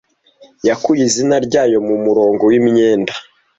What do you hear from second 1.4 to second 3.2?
ryayo mu umurongo wimyenda